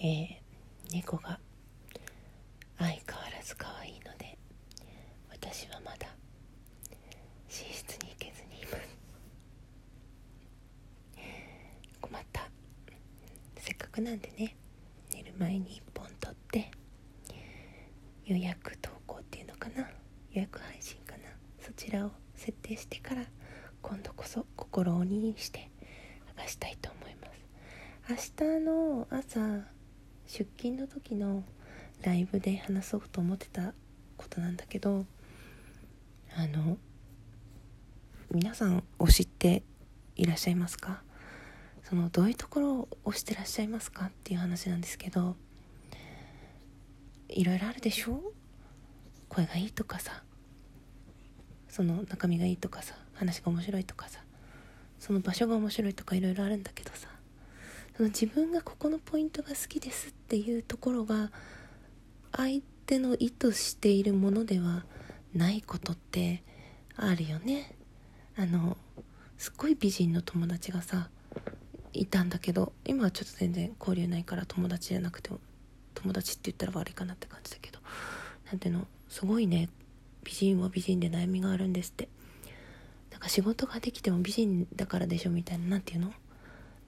[0.00, 1.40] えー、猫が
[2.78, 3.02] 相変わ
[3.36, 4.38] らず可愛いので
[5.30, 6.06] 私はまだ
[7.48, 8.98] 寝室に行けずにいます。
[12.00, 12.48] 困った。
[13.56, 14.56] せっかくなんでね
[15.12, 16.70] 寝る前に1本撮って
[18.24, 19.82] 予約投稿っていうのかな？
[20.32, 21.24] 予約配信かな？
[21.60, 23.24] そちらを設定してから
[23.82, 25.70] 今度こそ心を鬼にして
[26.36, 27.26] 明かしたいと思いま
[28.16, 28.32] す。
[28.40, 29.66] 明日の朝
[30.28, 31.42] 出勤の時の
[32.02, 33.72] ライブで話そうと思ってた
[34.18, 35.06] ことなんだけど
[36.36, 36.76] あの
[38.30, 39.62] 皆さん推しって
[40.16, 41.02] いらっしゃいますか？
[41.82, 45.34] そのどういうところを推してらっしゃいますかっていう話なんですけど
[47.30, 48.20] いろいろあるでしょ？
[49.30, 50.22] 声がいいとかさ。
[51.68, 52.94] その中身がいいとかさ。
[53.14, 54.20] 話が面白いとかさ。
[54.98, 57.08] その場所が面白いとかいろいろあるんだけどさ。
[57.98, 61.32] その自分がここのポイントが好きですっていうところが
[62.30, 64.84] 相手の意図しているものでは
[65.34, 66.44] ないことって
[66.94, 67.74] あるよね。
[68.36, 68.76] あの
[69.36, 71.10] すっごい美人の友達がさ
[71.92, 75.40] いたんだけど今はちょっと全然交流ないから友達じゃなくても
[75.94, 77.80] 友達って言ったら悪いかなって感じだけど
[78.46, 79.70] なんていうのすごいね
[80.22, 82.08] 美人は美人で悩みがあるんですって。
[83.10, 86.12] なんか仕事ができても美人だからでしょみたいな何ていうの？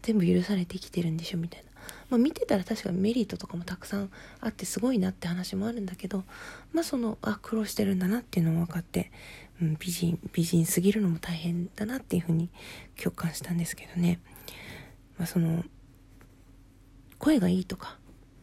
[0.03, 1.71] 全部許されて生きてるんでしょみたいな。
[2.11, 6.25] まあ見てたら確かにメリットとかもたくさんあってすごいなって話もあるんだけど
[6.73, 9.11] まあそのあ苦労してるんだなっていうのも分かって、
[9.63, 12.51] うん、美人美人すぎるのも大変だなっていうふうに
[13.01, 14.21] 共感したんですけどね。
[15.19, 15.65] まあその
[17.19, 17.99] 声がいいとか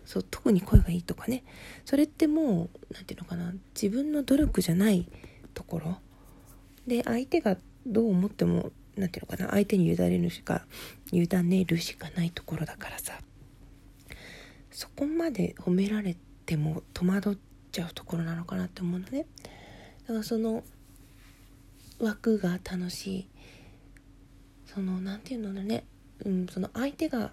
[0.06, 1.44] そう特に声がいいとかね。
[1.86, 5.08] それってもう何て言うのかな自分の努力じゃない
[5.54, 5.98] ところ。
[6.88, 10.66] で相手がどう思っても何て言うのかな相手に委ねるしか
[11.12, 13.20] 委ねるしかないところだからさ。
[14.78, 17.38] そこまで褒められても戸惑っ
[17.72, 19.26] ちゃうところなのかなって思うのね。
[20.04, 20.64] だからその
[22.00, 23.28] 枠が楽しい。
[24.66, 25.84] その何て言うのね、
[26.24, 27.32] うん、その相手が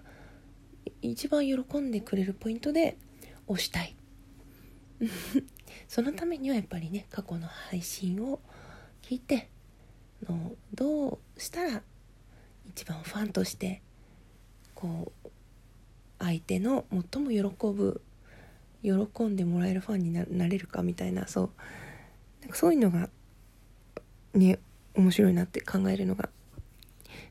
[1.03, 2.97] 一番喜んでくれるポイントで
[3.45, 3.95] 押したい。
[5.87, 8.39] そのためにはやっぱりね過去の配信を
[9.03, 9.49] 聞いて
[10.29, 11.81] のどうしたら
[12.67, 13.81] 一番ファンとして
[14.73, 15.29] こう
[16.19, 18.01] 相手の最も喜ぶ
[18.81, 21.49] 喜んでもらえるファンになれるかみたいなそう
[22.41, 23.09] なんかそういうのが
[24.33, 24.59] ね
[24.95, 26.29] 面白いなって考えるのが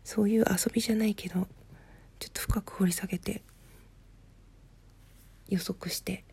[0.02, 1.46] そういう遊びじゃないけど
[2.18, 3.42] ちょっと深く掘り下げて
[5.48, 6.24] 予測して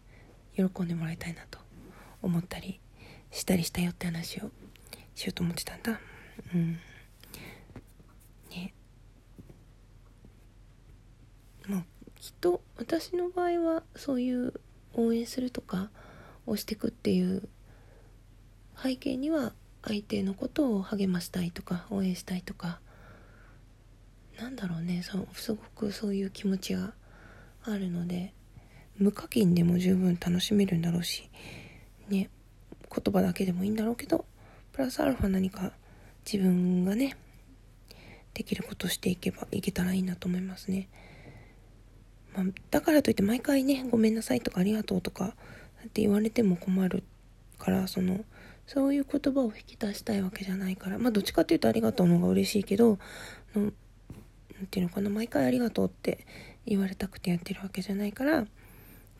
[0.55, 1.59] 喜んでもらいたいなと
[2.21, 2.79] 思ったり
[3.31, 4.51] したりしたよって話を
[5.15, 5.99] しようと思ってたんだ。
[6.53, 6.79] うん。
[8.49, 8.73] ね。
[11.67, 14.53] まあきっと私の場合はそういう
[14.93, 15.89] 応援するとか
[16.45, 17.47] 押してくっていう
[18.81, 19.53] 背景には
[19.83, 22.79] 相手のことを励ましたいとか応援したいとか
[24.39, 25.03] なんだろうね。
[25.03, 26.93] そすごくそういう気持ちが
[27.63, 28.33] あるので
[28.97, 31.29] 無課金でも十分楽しめるんだろうし
[32.09, 32.29] ね。
[32.93, 34.25] 言葉だけでもいいんだろうけど
[34.73, 35.71] プラスアルファ何か
[36.25, 37.15] 自分がね
[38.33, 40.87] できることしていけばいけたらいいなと思いますね、
[42.35, 45.33] まあ、だからといって毎回ねごめんなさいとかありがとうとか
[45.81, 47.03] って言われても困る
[47.57, 48.23] からその
[48.67, 52.99] そういう言葉を引き出したいわけじゃないからまあどっちかっていうとありがとうの方が嬉しいけど
[53.55, 53.73] の何て
[54.79, 56.25] 言うのかな毎回ありがとうって
[56.65, 58.45] 言われたくてやってるわけじゃないから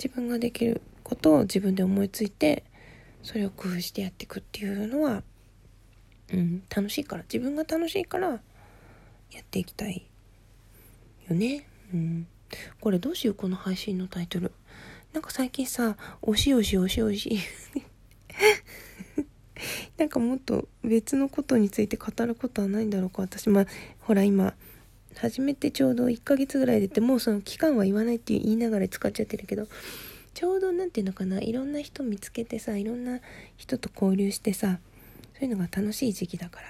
[0.02, 2.64] 自分ができることを自分で思いついて
[3.24, 5.22] それを工夫してやっていくっていうのは、
[6.34, 7.24] うん、楽しいから。
[7.24, 8.40] 自分が楽しいからや
[9.42, 10.06] っていきたい
[11.30, 11.66] よね。
[11.94, 12.28] うん、
[12.80, 14.52] これどうしようこの配信のタイトル。
[15.14, 17.40] なんか最近さ、おしおしおしおし。
[19.98, 23.22] なんかもっと別のことについて語ることはないんだろうか。
[23.22, 23.66] 私まあ
[24.00, 24.56] ほら今
[25.16, 29.68] 始めてちょうど1ヶ月ぐらい出てもうその期間は言わないって言いながら使っちゃってるけど
[30.34, 31.42] ちょうど何て言うのかな。
[31.42, 33.20] いろんな人見つけてさいろんな
[33.58, 34.80] 人と交流してさ
[35.42, 36.68] そういうのが楽しい時期だから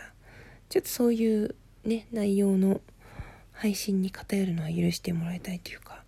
[0.70, 2.80] ちょっとそういうね内容の
[3.52, 6.02] 配信に偏るのは許してもらいたいというか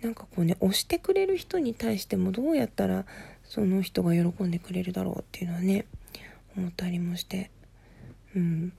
[0.00, 3.06] なんかこうね押してくれる人に対してもどうやったら
[3.42, 5.86] その人が喜んでくれるだろうっていうのはね
[6.56, 7.50] 思ったりもして
[8.36, 8.72] うん。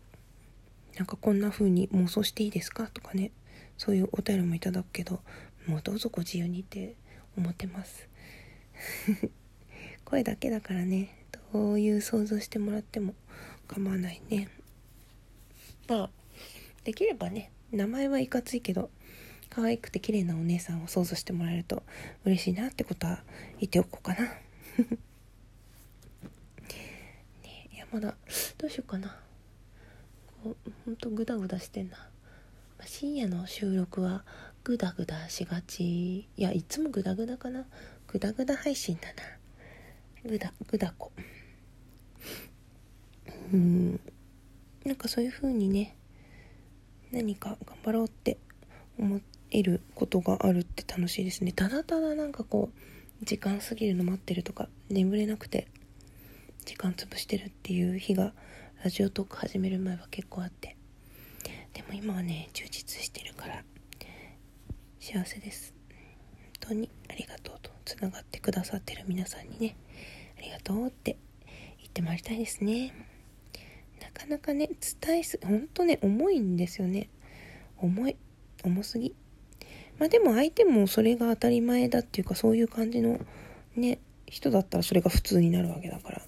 [0.97, 3.31] なんかこんな風に妄想していいですかとかね
[3.77, 5.19] そういうお便りもいただくけど
[5.67, 6.95] もうどうぞご自由にって
[7.37, 8.07] 思ってます。
[10.05, 11.24] 声だけだからね。
[11.53, 13.13] ういう想像してもらっても
[13.67, 14.49] 構わないね
[15.87, 16.09] まあ
[16.83, 18.89] できればね名前はいかついけど
[19.49, 21.83] 可愛くて綺麗なお姉さんを想像してもらえると
[22.25, 23.21] 嬉しいなってことは
[23.59, 24.23] 言っておこうかな。
[27.43, 28.17] ねいやまだ
[28.57, 29.17] どうしようかな。
[30.43, 32.09] こうほんとグダグダしてんな。
[32.85, 34.25] 深夜の収録は
[34.65, 37.65] グダグダしがちいやいつもグダグダかな
[38.07, 39.34] グダグダ配信だな
[40.25, 41.11] グダグダコ。
[43.53, 43.99] うん。
[44.83, 45.95] なんかそういう風にね
[47.11, 48.37] 何か頑張ろうって
[48.99, 49.19] 思
[49.51, 51.51] えることがあるって楽しいですね。
[51.51, 52.69] ただただなんかこ
[53.21, 55.67] う時間過ぎるの待ってるとか眠れなくて
[56.65, 58.33] 時間潰してるっていう日が
[58.83, 60.75] ラジオトーク始める前は結構あって。
[61.73, 63.63] でも今はね充実してるから
[64.99, 65.73] 幸せです。
[66.61, 67.74] 本当にありがとうと。
[67.85, 69.77] つながってくださってる皆さんにね
[70.37, 71.17] ありがとうって
[71.77, 72.93] 言ってまいりたいですね。
[74.01, 74.69] なかなかね
[75.03, 77.09] 伝えすほんとね重いんですよね。
[77.77, 78.15] 重い
[78.63, 79.15] 重すぎ。
[79.97, 83.19] まあでも相手もそれが当たり前だっていうかそういう感じの
[83.75, 86.21] ね人だったらそれが普通になるわけだから。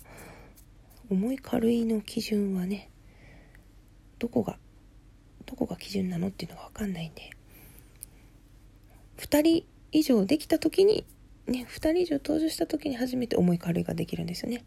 [1.10, 2.90] 重い軽いの基準はね
[4.20, 4.58] どこが
[5.46, 7.32] どこが基準なのっていうのが分かんないんで。
[9.18, 11.06] 2人以上できた時に
[11.48, 14.64] ね2人以上登場した時に初めて重い軽いができるんですよね。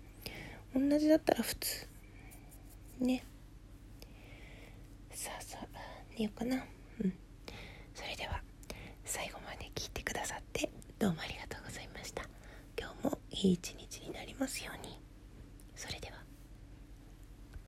[0.74, 1.86] 同じだったら普通。
[3.00, 3.24] ね。
[5.12, 5.66] さあさあ
[6.18, 6.56] 寝ようかな。
[6.56, 7.12] うん。
[7.94, 8.40] それでは
[9.04, 12.22] 最後まで聞いてくださってどうもありがとうございました。
[12.78, 13.79] 今日もいい一日